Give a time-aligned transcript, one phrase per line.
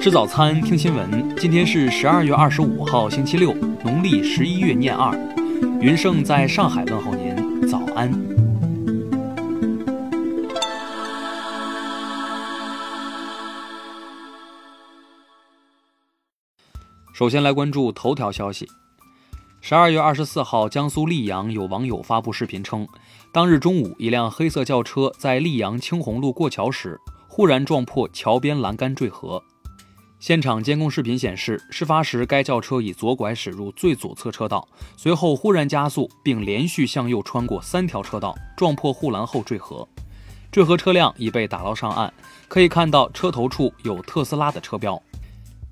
[0.00, 1.36] 吃早餐，听新闻。
[1.36, 3.52] 今天是十二月二十五号，星期六，
[3.84, 5.14] 农历十一月廿二。
[5.78, 8.10] 云盛在上海问候您，早安。
[17.12, 18.66] 首先来关注头条消息。
[19.60, 22.88] 十二月二十四号，江苏溧阳有网友发布视频称，
[23.34, 26.98] 当日中午，一辆黑色轿车在溧阳青红路过桥时，
[27.28, 29.42] 忽然撞破桥边栏杆坠河。
[30.20, 39.88] 现场监控视频显示，事发时该轿车以左拐驶入最左侧车道，随后忽然加速，并连续向右穿过三条车道，撞破护栏后坠河。
[40.52, 42.12] 坠河车辆已被打捞上岸，
[42.48, 45.02] 可以看到车头处有特斯拉的车标。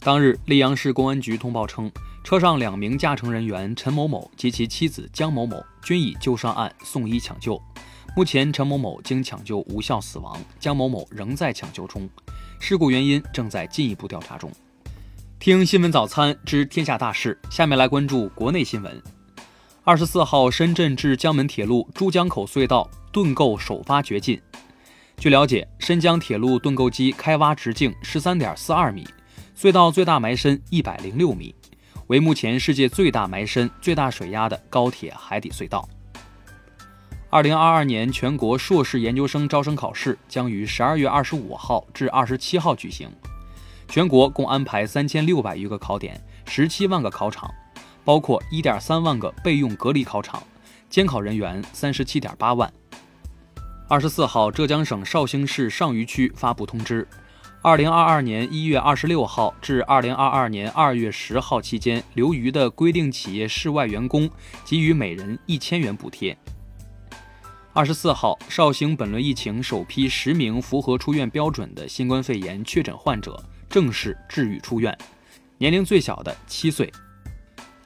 [0.00, 1.90] 当日，溧阳市公安局通报称，
[2.22, 7.58] 车上两名驾乘人员陈某某及其妻子江某某均已救上岸送医抢救。
[8.14, 12.06] 目前，陈某某经抢救无效死亡，江某某仍在抢救中。
[12.66, 14.50] 事故原因正在进一步调查中。
[15.38, 19.02] 听新闻早餐知天下大事，下面来关注国内新闻。
[19.82, 24.40] 二十四号，深圳至江门铁路珠江口隧道盾构首发掘进。
[25.18, 29.06] 据了解，深江铁路盾构机开挖直径十三点四二米，
[29.54, 31.54] 隧道最大埋深一百零六米，
[32.06, 35.86] 为目前世界最大埋深、最大水压的高铁海底隧道。
[37.34, 43.10] 二零二二年全国硕士研究生招生考试将于十二月二十五号至二十七号举行，
[43.88, 47.52] 全国共安排三千六百余个考点，十七万个考场，
[48.04, 50.40] 包括一点三万个备用隔离考场，
[50.88, 52.72] 监考人员三十七点八万。
[53.88, 57.04] 二十四号，浙江省绍兴市上虞区发布通知，
[57.62, 64.30] 二零二二年一月二十六号至二零二二年二月十号期间留余的规定企业室外员工
[64.64, 66.38] 给予每人一千元补贴。
[67.76, 73.36] 二十四号，绍兴本轮疫情首批十名符合出院标准的新冠肺炎确诊患者
[73.68, 74.96] 正式治愈出院，
[75.58, 76.88] 年龄最小的七岁。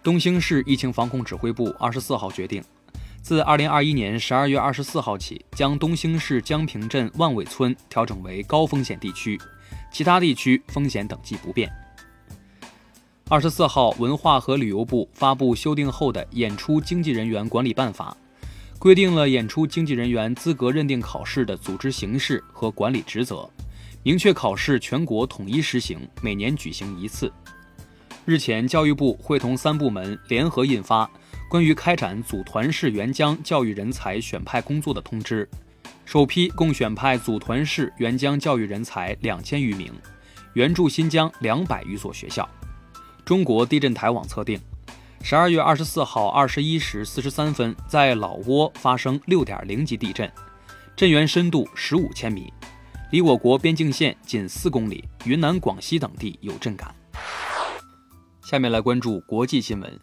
[0.03, 2.63] 东兴市疫情防控指挥部二十四号决定，
[3.23, 9.41] 自二零二一年十二月二十四号起，将东兴市江平镇万尾村调整为高风险地区，
[9.91, 11.73] 其他地区风险等级不变。
[13.31, 18.15] 二十四号，文化和旅游部发布修订后的演出经纪人员管理办法。
[18.79, 23.49] 规定了演出经纪人员资格认定考试的组织形式和管理职责，
[24.05, 27.33] 明确考试全国统一实行，每年举行一次。
[28.25, 31.05] 日前，教育部会同三部门联合印发
[31.51, 35.45] 《关于开展组团式援疆教育人才选派工作的通知》，
[36.05, 39.93] 首批共选派组团式援疆教育人才两千余名，
[40.53, 42.49] 援助新疆两百余所学校。
[43.25, 44.61] 中国地震台网测定。
[45.23, 50.31] 十二月二十四号二十一时四十三分，在老挝发生六点零级地震，
[50.97, 52.51] 震源深度十五千米，
[53.11, 56.95] 离我国边境线仅四公里，云南、广西等地有震感。
[58.41, 60.01] 下面来关注国际新闻。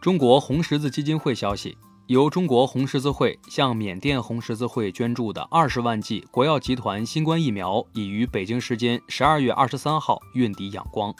[0.00, 11.14] 中国红十字基金会消息，由中国红十字会向缅甸红十字会捐助的二十万剂国药集团新冠疫苗，已于北京时间十二月二十三号运抵仰光。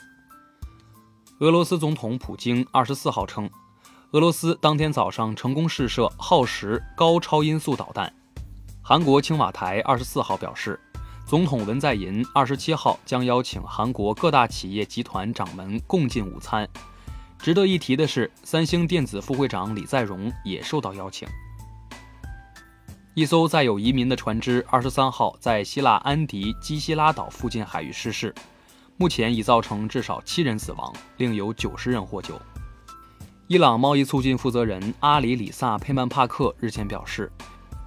[1.40, 3.48] 俄罗斯总统普京二十四号称，
[4.10, 8.12] 俄罗斯当天早上成功试射耗时高超音速导弹。
[8.82, 10.80] 韩国青瓦台二十四号表示，
[11.24, 16.68] 总统文在寅二十七号将邀请韩国各大企业集团掌门共进午餐。
[17.38, 21.28] 值得一提的是，三星电子副会长李在镕也受到邀请。
[23.14, 28.34] 一艘载有移民的船只二十三号在希腊安迪基希拉岛附近海域失事。
[29.00, 32.34] 目前已造成至少七人死亡，另有九十人获救。
[33.46, 37.30] 伊朗贸易促进负责人阿里里萨佩曼帕克日前表示，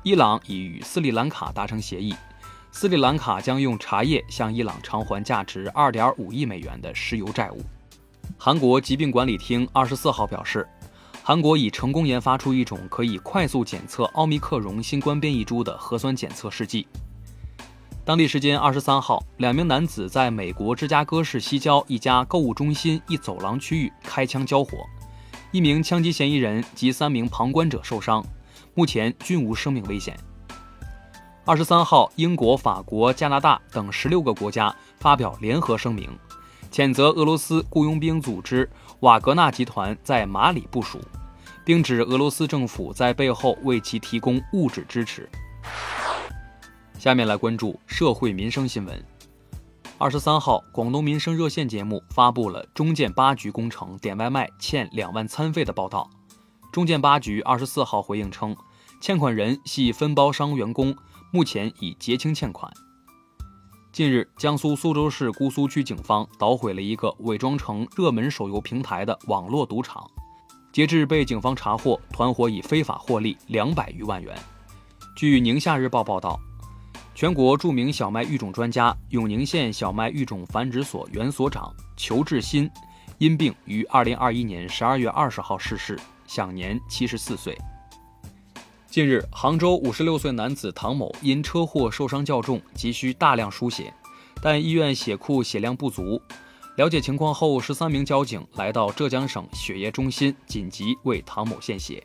[0.03, 2.15] 伊朗已与斯里兰卡达成协议，
[2.71, 7.61] 斯里兰卡将用茶叶向伊朗偿还价值二点五亿美元的石油债务。
[8.37, 10.65] 韩国疾病管理厅二十四号表示，
[11.21, 16.87] 韩国已成功研发出一种可以快速检测奥密克戎新冠变异株的核酸检测试剂。
[18.03, 24.79] 当地时间二十三号，两名男子在美国芝加哥市西郊一家购物中心一走廊区域开枪交火，
[25.51, 28.25] 一名枪击嫌疑人及三名旁观者受伤，
[28.73, 30.17] 目前均无生命危险。
[31.45, 36.09] 二十三号，英国、法国、加拿大等十六个国家发表联合声明，
[36.71, 38.67] 谴责俄罗斯雇佣兵组织
[39.01, 40.99] 瓦格纳集团在马里部署，
[41.63, 45.29] 并指俄罗斯政府在背后为其提供物质支持。
[47.01, 49.03] 下面来关注社会民生新闻。
[49.97, 56.07] 二十三号，广东民生热线节目发布了中建八局工程点外卖欠两万餐费的报道。
[56.71, 58.55] 中建八局二十四号回应称，
[59.01, 60.95] 欠款人系分包商员工，
[61.31, 62.71] 目前已结清欠款。
[63.91, 70.07] 近日，江苏苏州市姑苏区警方捣毁了一个伪装成热门手游平台的网络赌场。
[70.71, 74.37] 截至被警方查获，团伙已非法获利两百余万元。
[75.15, 76.39] 据宁夏日报报道，
[77.13, 82.69] 全国著名小麦育种专家、永宁县小麦育种繁殖所原所长裘志新
[83.17, 87.55] 因病于二零二一年十二月二十号逝世，享年七十四岁。
[88.87, 93.93] 近日，杭州五十六岁男子唐某因车祸受伤较重，急需大量输血，
[94.41, 96.19] 但医院血库血量不足。
[96.77, 102.03] 了解情况后，十三名交警来到浙江省血液中心，紧急为唐某献血。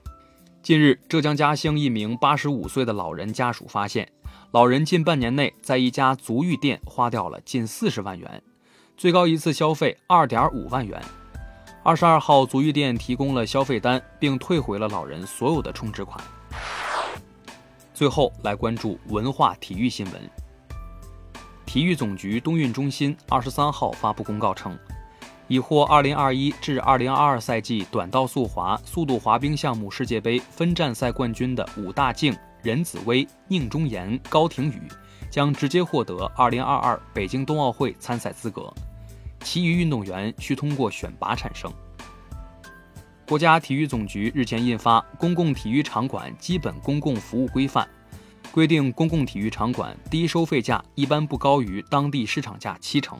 [0.62, 4.06] 近日，浙江嘉兴一名八十五岁的老人家属发现，
[4.52, 8.42] 老人近半年内在一家足浴店花掉了近四十万元，
[8.96, 11.02] 最高一次消费二点五万元。
[11.82, 16.18] 二十二号，足浴店提供了消费单，并退回了老人所有的充值款。
[17.92, 20.30] 最后来关注文化体育新闻。
[21.64, 24.78] 体育总局冬运中心二十三号发布公告称，
[25.48, 32.34] 已获二零二一至二零二二赛季短道速滑速度滑冰项目世界杯分站赛冠军的武大靖、
[32.66, 34.82] 任子威、宁忠岩、高亭宇
[35.30, 38.74] 将直接获得二零二二北京冬奥会参赛资格，
[39.40, 41.72] 其余运动员需通过选拔产生。
[43.24, 47.88] 国家体育总局日前印发《公共体育场馆基本公共服务规范》，
[48.50, 53.16] 规定公共体育场馆低收费价一般不高于当地市场价七成。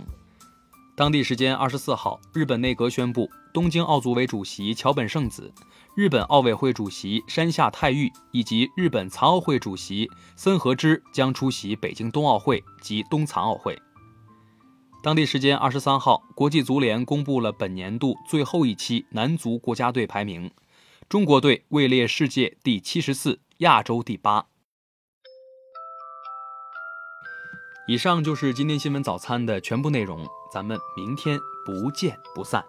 [0.96, 5.50] 当地时间二十四号，日本内阁宣布，东京奥组委主席桥本圣子、
[5.94, 13.74] 日本奥委会主席山下泰裕以及日本残奥会主席森和之将出席北京冬奥会及冬残奥会。
[15.02, 20.50] 当地时间二十三号，国际足联公布了本年度最后一期男足国家队排名，
[21.08, 24.44] 中国队位列世界第七十四，亚洲第八。
[27.88, 32.62] 以上就是今天新闻早餐的全部内容，咱们明天不见不散。